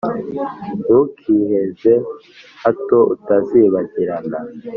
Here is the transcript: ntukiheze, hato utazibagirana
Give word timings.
ntukiheze, 0.81 1.93
hato 2.63 2.97
utazibagirana 3.13 4.37